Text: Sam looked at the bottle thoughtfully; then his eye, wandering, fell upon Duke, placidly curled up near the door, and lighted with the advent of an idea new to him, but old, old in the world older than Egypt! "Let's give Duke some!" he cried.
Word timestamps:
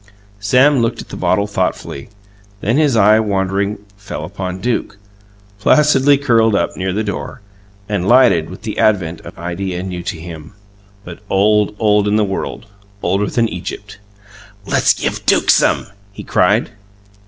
Sam 0.39 0.81
looked 0.81 0.99
at 0.99 1.09
the 1.09 1.15
bottle 1.15 1.45
thoughtfully; 1.45 2.09
then 2.59 2.77
his 2.77 2.95
eye, 2.95 3.19
wandering, 3.19 3.77
fell 3.97 4.25
upon 4.25 4.59
Duke, 4.59 4.97
placidly 5.59 6.17
curled 6.17 6.55
up 6.55 6.75
near 6.75 6.91
the 6.91 7.03
door, 7.03 7.41
and 7.87 8.07
lighted 8.07 8.49
with 8.49 8.63
the 8.63 8.79
advent 8.79 9.21
of 9.21 9.37
an 9.37 9.43
idea 9.43 9.83
new 9.83 10.01
to 10.01 10.19
him, 10.19 10.53
but 11.03 11.19
old, 11.29 11.75
old 11.77 12.07
in 12.07 12.15
the 12.15 12.23
world 12.25 12.65
older 13.03 13.27
than 13.29 13.47
Egypt! 13.47 13.99
"Let's 14.65 14.95
give 14.95 15.23
Duke 15.27 15.51
some!" 15.51 15.85
he 16.11 16.23
cried. 16.23 16.71